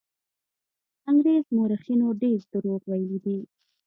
[1.09, 3.37] انګرېز مورخینو ډېر دروغ ویلي دي.